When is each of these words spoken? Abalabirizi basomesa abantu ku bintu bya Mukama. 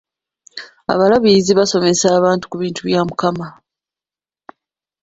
Abalabirizi 0.93 1.51
basomesa 1.59 2.05
abantu 2.17 2.43
ku 2.51 2.55
bintu 2.61 2.81
bya 2.87 3.01
Mukama. 3.07 3.47